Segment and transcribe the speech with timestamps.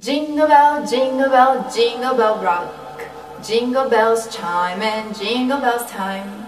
[0.00, 3.04] Jingle bell, jingle bell, jingle bell rock.
[3.42, 6.46] Jingle bells chime and jingle bells time.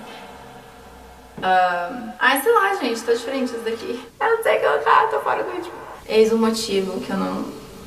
[1.36, 4.08] Um, ai, sei lá, gente, tá diferente isso daqui.
[4.18, 5.74] Eu não sei cantar, tô fora do ritmo.
[6.08, 7.44] Eis o motivo que eu não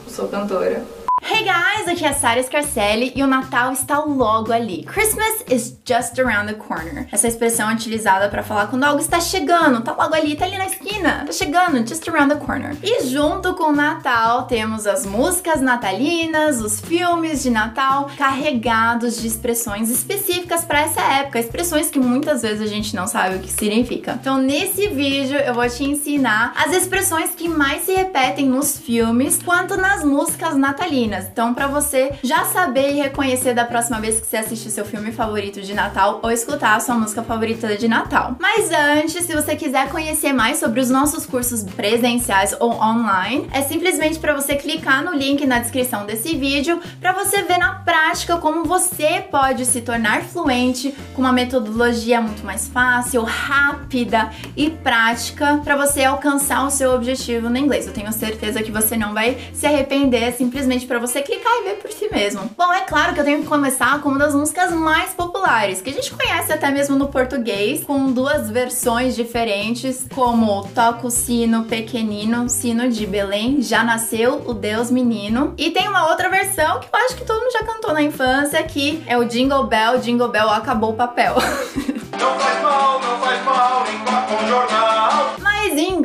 [0.07, 0.85] sou cantora.
[1.27, 4.83] Hey guys, aqui é a Sarah Scarcelli e o Natal está logo ali.
[4.83, 7.07] Christmas is just around the corner.
[7.11, 10.55] Essa expressão é utilizada para falar quando algo está chegando, tá logo ali, tá ali
[10.55, 12.77] na esquina, tá chegando, just around the corner.
[12.83, 19.25] E junto com o Natal temos as músicas natalinas, os filmes de Natal carregados de
[19.25, 23.51] expressões específicas para essa época, expressões que muitas vezes a gente não sabe o que
[23.51, 24.19] significa.
[24.21, 29.41] Então nesse vídeo eu vou te ensinar as expressões que mais se repetem nos filmes
[29.41, 31.14] quanto nas músicas natalinas.
[31.31, 35.11] Então, para você já saber e reconhecer da próxima vez que você assistir seu filme
[35.11, 38.35] favorito de Natal ou escutar a sua música favorita de Natal.
[38.39, 43.61] Mas antes, se você quiser conhecer mais sobre os nossos cursos presenciais ou online, é
[43.61, 48.37] simplesmente para você clicar no link na descrição desse vídeo para você ver na prática
[48.37, 55.61] como você pode se tornar fluente com uma metodologia muito mais fácil, rápida e prática
[55.63, 57.87] para você alcançar o seu objetivo no inglês.
[57.87, 61.75] Eu tenho certeza que você não vai se arrepender simplesmente para você clicar e ver
[61.75, 62.49] por si mesmo.
[62.57, 65.89] Bom, é claro que eu tenho que começar com uma das músicas mais populares, que
[65.89, 71.65] a gente conhece até mesmo no português, com duas versões diferentes, como Toca o Sino
[71.65, 75.53] Pequenino, Sino de Belém, Já Nasceu o Deus Menino.
[75.57, 78.61] E tem uma outra versão que eu acho que todo mundo já cantou na infância,
[78.63, 81.35] que é o Jingle Bell, Jingle Bell, acabou o papel.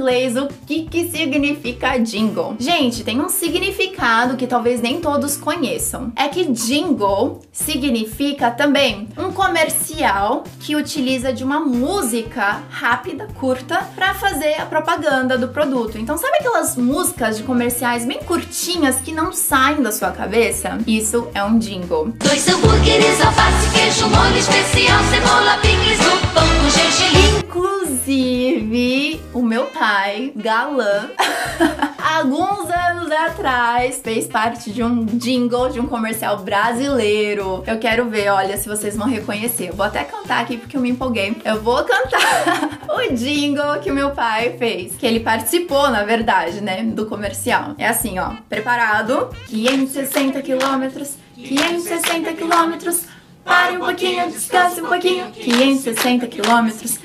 [0.00, 2.56] inglês, o que, que significa jingle?
[2.58, 6.10] Gente, tem um significado que talvez nem todos conheçam.
[6.16, 14.14] É que jingle significa também um comercial que utiliza de uma música rápida, curta, para
[14.14, 15.98] fazer a propaganda do produto.
[15.98, 20.78] Então, sabe aquelas músicas de comerciais bem curtinhas que não saem da sua cabeça?
[20.86, 22.14] Isso é um jingle.
[22.24, 27.40] Dois hambúrgueres, alface, queijo, molho especial, cebola, picles no pão com gergelim.
[27.44, 28.89] Inclusive,
[29.32, 31.10] o meu pai, galã,
[32.18, 37.62] alguns anos atrás, fez parte de um jingle de um comercial brasileiro.
[37.66, 39.68] Eu quero ver, olha, se vocês vão reconhecer.
[39.68, 41.36] Eu vou até cantar aqui porque eu me empolguei.
[41.44, 46.60] Eu vou cantar o jingle que o meu pai fez, que ele participou, na verdade,
[46.60, 47.74] né, do comercial.
[47.78, 53.04] É assim, ó, preparado, 560 quilômetros, 560 quilômetros.
[53.50, 55.28] Pare um pouquinho, descanse um pouquinho.
[55.32, 57.00] 560 quilômetros.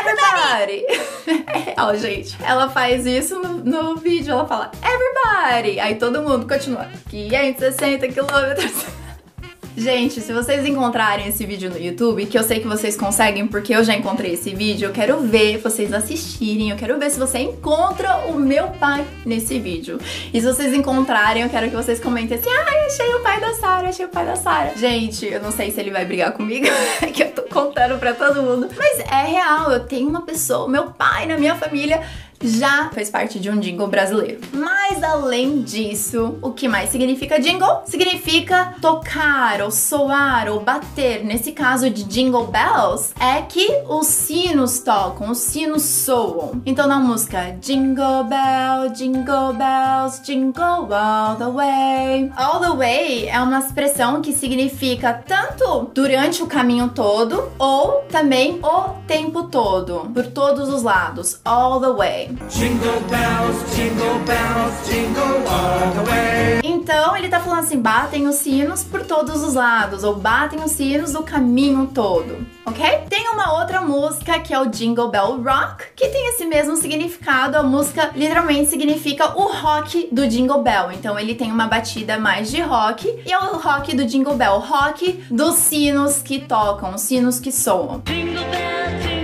[0.00, 0.86] Everybody!
[1.52, 2.36] É real, gente.
[2.42, 5.78] Ela faz isso no, no vídeo, ela fala Everybody!
[5.78, 6.88] Aí todo mundo continua.
[7.10, 8.99] 560 quilômetros.
[9.76, 13.74] Gente, se vocês encontrarem esse vídeo no YouTube, que eu sei que vocês conseguem porque
[13.74, 17.38] eu já encontrei esse vídeo, eu quero ver vocês assistirem, eu quero ver se você
[17.38, 19.98] encontra o meu pai nesse vídeo.
[20.32, 23.54] E se vocês encontrarem, eu quero que vocês comentem assim: ai, achei o pai da
[23.54, 24.72] Sara, achei o pai da Sara.
[24.76, 26.66] Gente, eu não sei se ele vai brigar comigo,
[27.14, 28.68] que eu tô contando pra todo mundo.
[28.76, 32.02] Mas é real, eu tenho uma pessoa, meu pai na minha família
[32.42, 34.40] já fez parte de um jingle brasileiro.
[34.52, 37.82] Mas além disso, o que mais significa jingle?
[37.84, 41.24] Significa tocar ou soar ou bater.
[41.24, 46.62] Nesse caso de jingle bells, é que os sinos tocam, os sinos soam.
[46.64, 52.32] Então na música Jingle Bell, Jingle Bells, Jingle All the Way.
[52.36, 58.58] All the way é uma expressão que significa tanto durante o caminho todo ou também
[58.62, 61.40] o tempo todo, por todos os lados.
[61.44, 62.29] All the way.
[62.48, 66.60] Jingle bells, jingle bells, jingle all the way.
[66.62, 70.70] Então ele tá falando assim: batem os sinos por todos os lados, ou batem os
[70.72, 73.00] sinos do caminho todo, ok?
[73.08, 77.56] Tem uma outra música que é o Jingle Bell Rock, que tem esse mesmo significado.
[77.56, 80.92] A música literalmente significa o rock do Jingle Bell.
[80.92, 84.58] Então ele tem uma batida mais de rock e é o rock do Jingle Bell,
[84.58, 88.02] rock dos sinos que tocam, os sinos que soam.
[88.06, 89.19] Jingle bell, jingle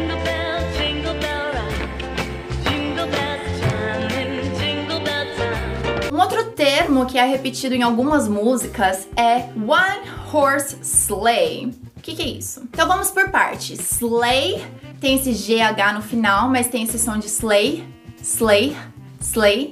[6.57, 11.67] termo que é repetido em algumas músicas é One Horse Sleigh.
[11.97, 12.63] O que, que é isso?
[12.73, 13.79] Então vamos por partes.
[14.01, 14.65] Sleigh
[14.99, 17.85] tem esse GH no final, mas tem esse som de sleigh,
[18.23, 18.75] sleigh,
[19.21, 19.71] sleigh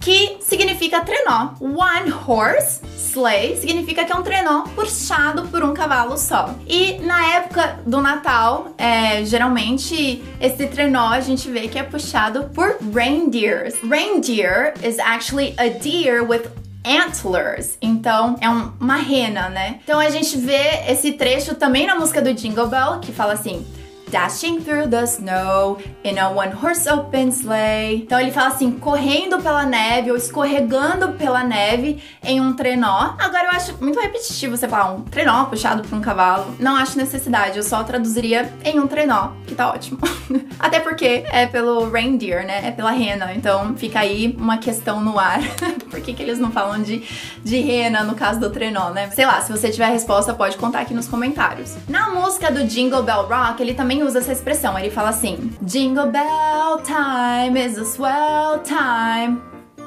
[0.00, 1.54] que significa trenó.
[1.60, 6.54] One horse sleigh significa que é um trenó puxado por um cavalo só.
[6.66, 12.50] E na época do Natal, é, geralmente esse trenó a gente vê que é puxado
[12.54, 13.74] por reindeers.
[13.82, 16.42] Reindeer is actually a deer with
[16.86, 17.76] antlers.
[17.82, 19.80] Então, é um, uma rena, né?
[19.82, 23.66] Então a gente vê esse trecho também na música do Jingle Bell, que fala assim:
[24.10, 28.02] dashing through the snow in a one horse open sleigh.
[28.02, 33.14] Então ele fala assim, correndo pela neve ou escorregando pela neve em um trenó.
[33.18, 36.54] Agora eu acho muito repetitivo você falar um trenó puxado por um cavalo.
[36.58, 39.98] Não acho necessidade, eu só traduziria em um trenó, que tá ótimo.
[40.58, 42.68] Até porque é pelo reindeer, né?
[42.68, 43.32] É pela rena.
[43.34, 45.40] Então fica aí uma questão no ar.
[45.90, 47.02] por que, que eles não falam de,
[47.42, 49.10] de rena no caso do trenó, né?
[49.10, 51.76] Sei lá, se você tiver a resposta, pode contar aqui nos comentários.
[51.88, 54.78] Na música do Jingle Bell Rock, ele também usa essa expressão.
[54.78, 59.40] Ele fala assim: Jingle Bell time is a swell time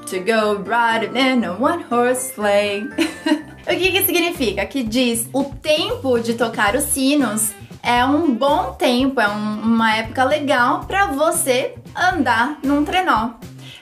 [0.08, 2.88] to go riding in a one horse sleigh.
[3.68, 4.66] o que que significa?
[4.66, 7.52] Que diz o tempo de tocar os sinos
[7.82, 13.32] é um bom tempo, é um, uma época legal para você andar num trenó.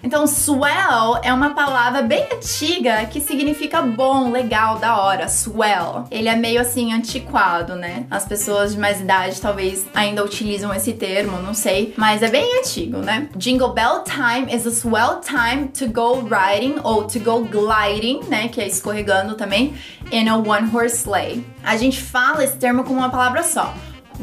[0.03, 5.27] Então, swell é uma palavra bem antiga que significa bom, legal, da hora.
[5.27, 6.05] Swell.
[6.11, 8.05] Ele é meio assim antiquado, né?
[8.09, 12.59] As pessoas de mais idade talvez ainda utilizam esse termo, não sei, mas é bem
[12.59, 13.29] antigo, né?
[13.35, 18.47] Jingle Bell Time is a swell time to go riding ou to go gliding, né?
[18.47, 19.73] Que é escorregando também,
[20.11, 21.44] in a one horse sleigh.
[21.63, 23.73] A gente fala esse termo como uma palavra só.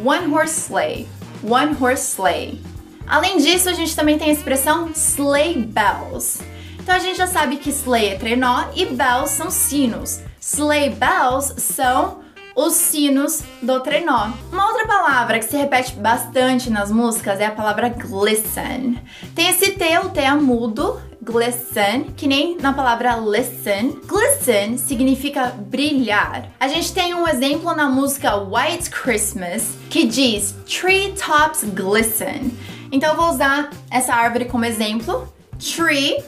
[0.04, 1.06] One horse sleigh.
[1.42, 2.73] One horse sleigh.
[3.06, 6.42] Além disso, a gente também tem a expressão sleigh bells.
[6.78, 10.20] Então a gente já sabe que sleigh é trenó e bells são sinos.
[10.40, 12.22] Sleigh bells são
[12.54, 14.28] os sinos do trenó.
[14.52, 18.98] Uma outra palavra que se repete bastante nas músicas é a palavra glisten.
[19.34, 23.98] Tem esse T, o T é mudo, glisten, que nem na palavra listen.
[24.06, 26.48] Glisten significa brilhar.
[26.60, 32.52] A gente tem um exemplo na música White Christmas que diz Tree tops glisten.
[32.94, 35.26] Então eu vou usar essa árvore como exemplo.
[35.58, 36.22] Tree,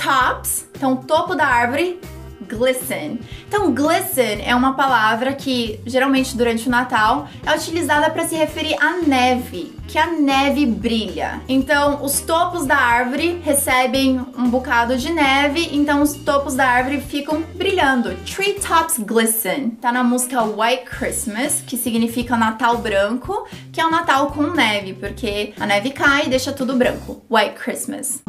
[0.00, 2.00] tops, então topo da árvore,
[2.48, 3.18] glisten.
[3.46, 8.76] Então, glisten é uma palavra que geralmente durante o Natal é utilizada para se referir
[8.80, 11.40] à neve, que a neve brilha.
[11.48, 17.00] Então, os topos da árvore recebem um bocado de neve, então os topos da árvore
[17.00, 18.14] ficam brilhando.
[18.24, 19.70] Tree tops glisten.
[19.80, 24.94] Tá na música White Christmas, que significa Natal branco, que é o Natal com neve,
[24.94, 27.22] porque a neve cai e deixa tudo branco.
[27.30, 28.22] White Christmas.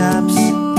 [0.00, 0.69] And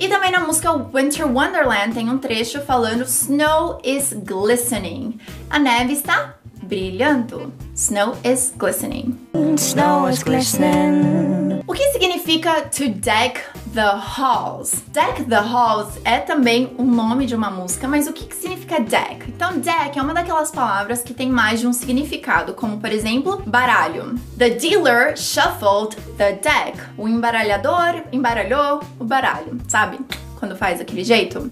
[0.00, 5.20] E também na música Winter Wonderland tem um trecho falando Snow is glistening.
[5.48, 6.34] A neve está
[6.64, 7.52] brilhando.
[7.76, 9.16] Snow is glistening.
[9.56, 11.62] Snow is glistening.
[11.68, 13.40] O que significa to deck
[13.74, 14.82] the halls?
[14.92, 18.80] Deck the halls é também o nome de uma música, mas o que, que significa
[18.80, 19.28] deck?
[19.28, 23.42] Então, deck é uma daquelas palavras que tem mais de um significado, como por exemplo,
[23.44, 24.14] baralho.
[24.38, 26.78] The dealer shuffled the deck.
[26.96, 29.98] O embaralhador embaralhou o baralho, sabe?
[30.38, 31.50] Quando faz aquele jeito.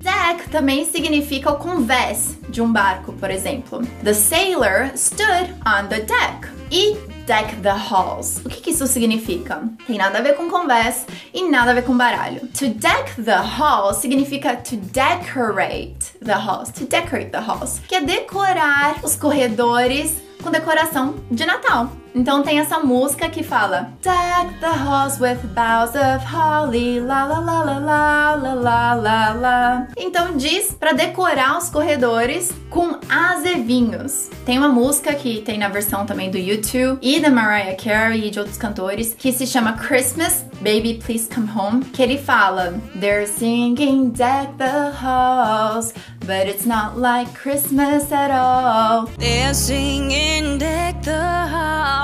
[0.00, 3.80] Deck também significa o convés de um barco, por exemplo.
[4.04, 6.48] The sailor stood on the deck.
[6.70, 6.94] E
[7.26, 8.40] deck the halls.
[8.44, 9.62] O que, que isso significa?
[9.86, 12.40] Tem nada a ver com convés e nada a ver com baralho.
[12.58, 16.70] To deck the halls significa to decorate the halls.
[16.72, 17.80] To decorate the halls.
[17.88, 21.90] Que é decorar os corredores com decoração de Natal.
[22.14, 27.38] Então tem essa música que fala Deck the halls with boughs of holly, la la
[27.40, 29.86] la la la la la la la.
[29.96, 34.30] Então diz para decorar os corredores com azevinhos.
[34.44, 38.30] Tem uma música que tem na versão também do YouTube e da Mariah Carey e
[38.30, 43.26] de outros cantores que se chama Christmas Baby Please Come Home, que ele fala They're
[43.26, 49.06] singing deck the halls, but it's not like Christmas at all.
[49.18, 51.97] They're singing deck the halls,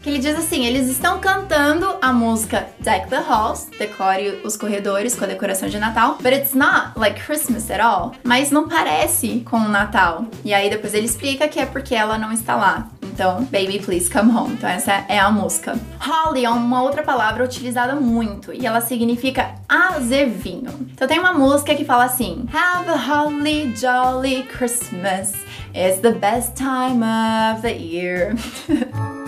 [0.00, 5.14] Que ele diz assim, eles estão cantando a música Deck the Halls, decore os corredores
[5.14, 8.12] com a decoração de Natal, but it's not like Christmas at all.
[8.24, 10.24] Mas não parece com o Natal.
[10.44, 12.88] E aí depois ele explica que é porque ela não está lá.
[13.12, 14.54] Então, Baby Please Come Home.
[14.54, 15.78] Então, essa é a música.
[15.98, 20.88] Holly é uma outra palavra utilizada muito e ela significa azevinho.
[20.92, 25.34] Então, tem uma música que fala assim: Have a holly jolly Christmas.
[25.74, 28.34] It's the best time of the year.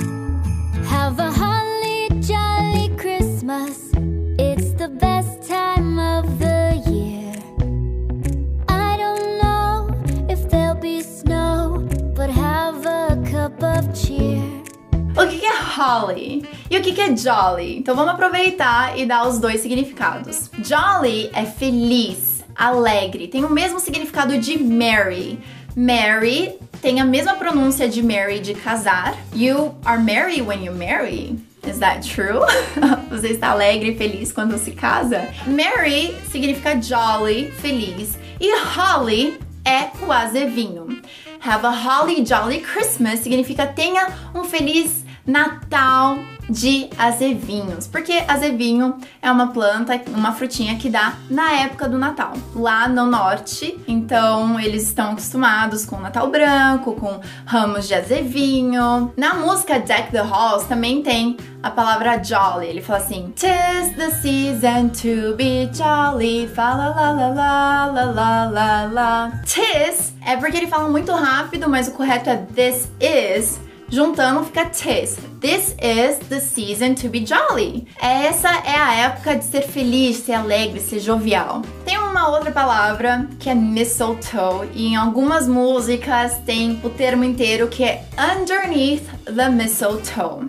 [15.76, 17.78] holly e o que é jolly?
[17.78, 20.50] Então vamos aproveitar e dar os dois significados.
[20.62, 25.38] Jolly é feliz, alegre, tem o mesmo significado de merry.
[25.74, 29.16] Marry tem a mesma pronúncia de marry de casar.
[29.34, 31.38] You are merry when you marry.
[31.66, 32.40] Is that true?
[33.08, 35.28] Você está alegre e feliz quando se casa?
[35.46, 38.18] Merry significa jolly, feliz.
[38.40, 41.00] E holly é o azevinho.
[41.40, 49.30] Have a holly jolly Christmas significa tenha um feliz Natal de azevinhos, porque azevinho é
[49.30, 53.78] uma planta, uma frutinha que dá na época do Natal, lá no norte.
[53.86, 59.12] Então eles estão acostumados com Natal branco, com ramos de azevinho.
[59.16, 62.66] Na música Deck the Halls também tem a palavra jolly.
[62.66, 66.48] Ele fala assim: Tis the season to be jolly.
[66.48, 69.32] Fala la la la la la la la.
[69.46, 73.71] Tis é porque ele fala muito rápido, mas o correto é this is.
[73.92, 75.18] Juntando fica tis.
[75.38, 77.86] This is the season to be jolly.
[78.00, 81.60] Essa é a época de ser feliz, ser alegre, ser jovial.
[81.84, 87.68] Tem uma outra palavra que é mistletoe e em algumas músicas tem o termo inteiro
[87.68, 90.48] que é underneath the mistletoe.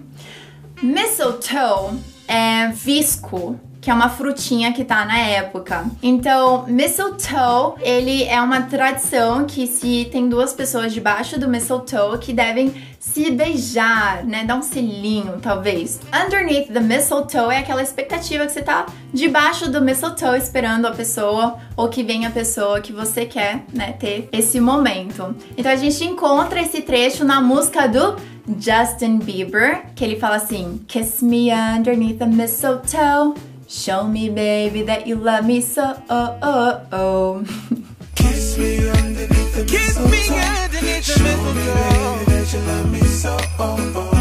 [0.82, 5.86] Mistletoe é visco que é uma frutinha que tá na época.
[6.02, 12.32] Então, mistletoe, ele é uma tradição que se tem duas pessoas debaixo do mistletoe que
[12.32, 14.46] devem se beijar, né?
[14.46, 16.00] Dar um selinho, talvez.
[16.14, 21.58] Underneath the mistletoe é aquela expectativa que você tá debaixo do mistletoe esperando a pessoa
[21.76, 25.36] ou que venha a pessoa que você quer, né, ter esse momento.
[25.58, 28.16] Então a gente encontra esse trecho na música do
[28.58, 33.53] Justin Bieber, que ele fala assim: Kiss me underneath the mistletoe.
[33.74, 35.96] Show me, baby, that you love me so.
[36.08, 37.44] Oh, oh, oh.
[38.14, 40.10] Kiss me underneath the Kiss mistletoe.
[40.12, 43.36] me underneath the Show me, baby, that you love me so.
[43.58, 44.20] Oh, oh.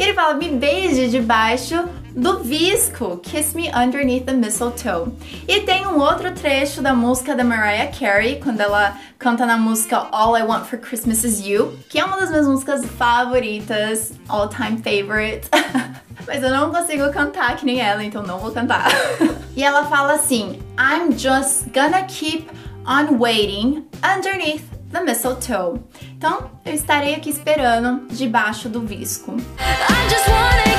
[0.00, 5.12] Ele fala, me beije debaixo do Visco, Kiss Me Underneath the Mistletoe.
[5.48, 10.08] E tem um outro trecho da música da Mariah Carey, quando ela canta na música
[10.12, 14.48] All I Want for Christmas Is You, que é uma das minhas músicas favoritas, all
[14.48, 15.48] time favorite.
[16.26, 18.88] Mas eu não consigo cantar que nem ela, então não vou cantar.
[19.56, 22.48] e ela fala assim: I'm just gonna keep
[22.86, 25.80] on waiting underneath the mistletoe.
[26.16, 29.32] Então, eu estarei aqui esperando debaixo do visco.
[29.32, 30.71] I just wanna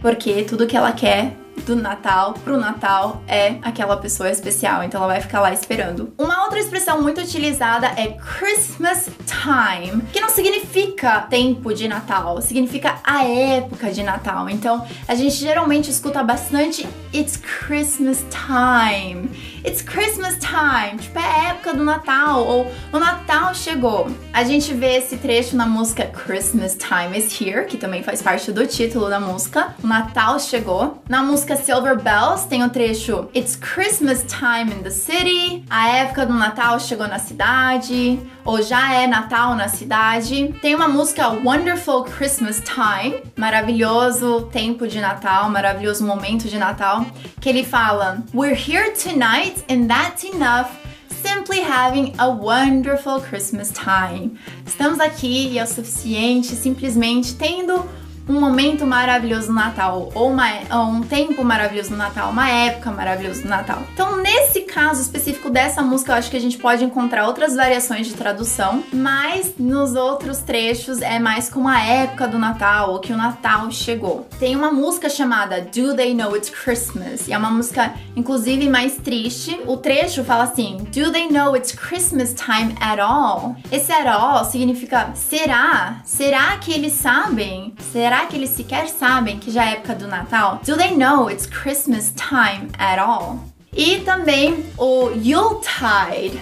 [0.00, 5.12] porque tudo que ela quer do Natal pro Natal é aquela pessoa especial, então ela
[5.12, 6.12] vai ficar lá esperando.
[6.16, 12.98] Uma outra expressão muito utilizada é Christmas time, que não significa tempo de Natal, significa
[13.04, 14.48] a época de Natal.
[14.48, 19.30] Então a gente geralmente escuta bastante It's Christmas time.
[19.64, 24.08] It's Christmas time, tipo, é época do Natal, ou o Natal chegou.
[24.32, 28.52] A gente vê esse trecho na música Christmas Time is Here, que também faz parte
[28.52, 29.74] do título da música.
[29.82, 31.02] O Natal chegou.
[31.08, 35.64] Na música Silver Bells tem o trecho It's Christmas time in the city.
[35.68, 40.54] A época do Natal chegou na cidade, ou já é Natal na cidade.
[40.60, 47.04] Tem uma música Wonderful Christmas Time, maravilhoso tempo de Natal, maravilhoso momento de Natal,
[47.40, 53.70] que ele fala We're here tonight right and that's enough simply having a wonderful Christmas
[53.72, 54.38] time.
[54.64, 57.84] Estamos aqui e é o suficiente simplesmente tendo
[58.28, 62.90] um momento maravilhoso no Natal, ou, uma, ou um tempo maravilhoso no Natal, uma época
[62.90, 63.82] maravilhosa no Natal.
[63.92, 68.06] Então, nesse caso específico dessa música, eu acho que a gente pode encontrar outras variações
[68.06, 73.12] de tradução, mas nos outros trechos é mais como a época do Natal, ou que
[73.12, 74.28] o Natal chegou.
[74.38, 77.26] Tem uma música chamada Do They Know It's Christmas?
[77.28, 79.58] E é uma música, inclusive, mais triste.
[79.66, 83.56] O trecho fala assim: Do they know it's Christmas time at all?
[83.72, 86.00] Esse at all significa será?
[86.04, 87.74] Será que eles sabem?
[87.92, 90.60] Será Será que eles sequer sabem que já é época do Natal?
[90.66, 93.44] Do they know it's Christmas time at all?
[93.72, 96.40] E também o Yuletide.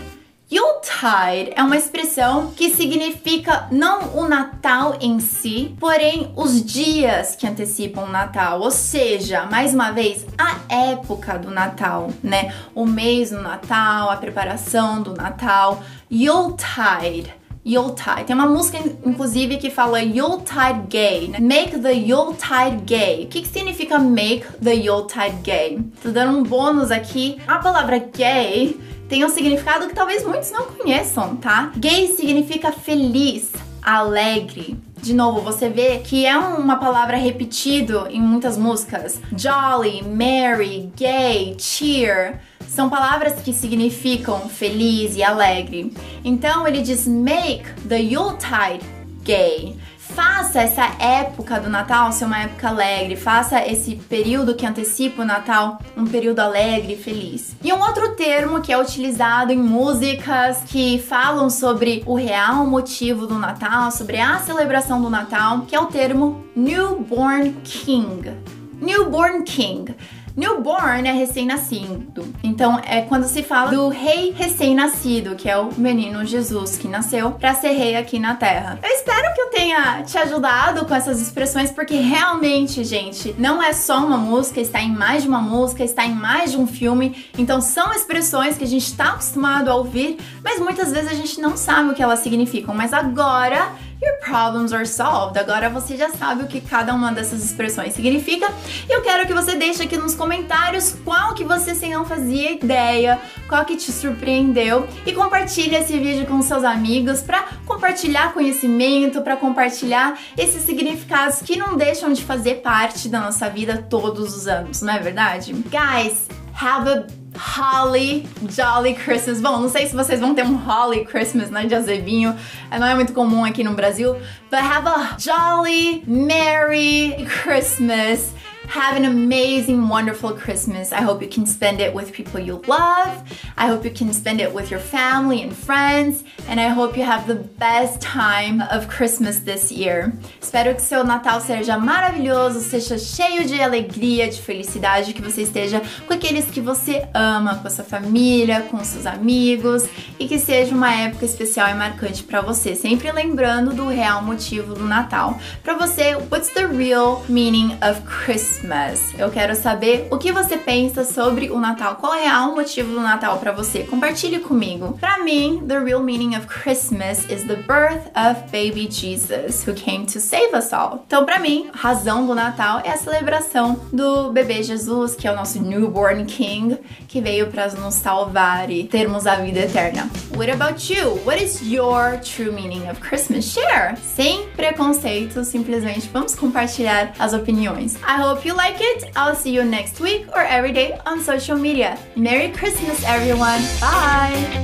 [0.51, 7.47] Yuletide é uma expressão que significa não o Natal em si, porém os dias que
[7.47, 12.55] antecipam o Natal, ou seja, mais uma vez, a época do Natal, né?
[12.75, 15.83] O mês do Natal, a preparação do Natal.
[16.11, 17.35] Yuletide
[17.67, 18.25] Yuletide.
[18.27, 21.29] Tem uma música, inclusive, que fala Yuletide Gay.
[21.29, 21.41] Né?
[21.41, 23.25] Make the Yuletide Gay.
[23.25, 25.81] O que, que significa make the Yuletide Gay?
[26.01, 27.39] Tô dando um bônus aqui.
[27.47, 31.73] A palavra gay tem um significado que talvez muitos não conheçam, tá?
[31.77, 34.79] Gay significa feliz, alegre.
[35.03, 39.21] De novo, você vê que é uma palavra repetido em muitas músicas.
[39.37, 42.41] Jolly, merry, gay, cheer
[42.77, 45.95] são palavras que significam feliz e alegre.
[46.23, 48.85] Então ele diz make the Yuletide
[49.23, 49.75] gay.
[49.99, 55.25] Faça essa época do Natal ser uma época alegre, faça esse período que antecipa o
[55.25, 57.57] Natal um período alegre e feliz.
[57.63, 63.27] E um outro termo que é utilizado em músicas que falam sobre o real motivo
[63.27, 68.33] do Natal, sobre a celebração do Natal, que é o termo Newborn King.
[68.81, 69.95] Newborn King.
[70.37, 72.31] Newborn é recém-nascido.
[72.45, 77.31] Então é quando se fala do rei recém-nascido, que é o menino Jesus que nasceu
[77.31, 78.79] para ser rei aqui na Terra.
[78.83, 83.73] Eu espero que eu tenha te ajudado com essas expressões, porque realmente, gente, não é
[83.73, 87.25] só uma música, está em mais de uma música, está em mais de um filme.
[87.39, 91.41] Então são expressões que a gente está acostumado a ouvir, mas muitas vezes a gente
[91.41, 92.75] não sabe o que elas significam.
[92.75, 95.39] Mas agora Your problems are solved.
[95.39, 98.47] Agora você já sabe o que cada uma dessas expressões significa.
[98.89, 102.53] E eu quero que você deixe aqui nos comentários qual que você sem não fazia
[102.53, 109.23] ideia, qual que te surpreendeu e compartilhe esse vídeo com seus amigos para compartilhar conhecimento,
[109.23, 114.47] para compartilhar esses significados que não deixam de fazer parte da nossa vida todos os
[114.47, 115.53] anos, não é verdade?
[115.53, 119.41] Guys, have a Holly Jolly Christmas.
[119.41, 122.35] Bom, não sei se vocês vão ter um Holly Christmas, né, de azevinho.
[122.71, 124.15] Não é muito comum aqui no Brasil.
[124.51, 128.33] But have a jolly, merry Christmas.
[128.69, 130.93] Have an amazing, wonderful Christmas.
[130.93, 133.23] I hope you can spend it with people you love.
[133.57, 136.25] I hope you can spend it with your family and friends.
[136.49, 140.13] And I hope you have the best time of Christmas this year.
[140.41, 145.81] Espero que seu Natal seja maravilhoso, seja cheio de alegria, de felicidade, que você esteja
[146.07, 149.85] com aqueles que você ama, com a sua família, com seus amigos
[150.19, 152.75] e que seja uma época especial e marcante para você.
[152.75, 155.39] Sempre lembrando do real motivo do Natal.
[155.63, 158.56] Para você, what's the real meaning of Christmas?
[158.57, 159.13] Christmas.
[159.19, 161.97] Eu quero saber o que você pensa sobre o Natal.
[161.97, 163.81] Qual é o real motivo do Natal para você?
[163.81, 164.97] Compartilhe comigo.
[164.99, 170.07] Para mim, the real meaning of Christmas is the birth of baby Jesus, who came
[170.07, 171.05] to save us all.
[171.07, 175.33] Então, para mim, a razão do Natal é a celebração do bebê Jesus, que é
[175.33, 180.09] o nosso newborn king, que veio para nos salvar e termos a vida eterna.
[180.35, 181.19] What about you?
[181.25, 183.45] What is your true meaning of Christmas?
[183.53, 183.97] Share!
[184.03, 187.97] Sem preconceito, simplesmente vamos compartilhar as opiniões.
[187.97, 191.59] I hope you like it, I'll see you next week or every day on social
[191.59, 191.99] media.
[192.15, 193.61] Merry Christmas, everyone.
[193.81, 194.47] Bye.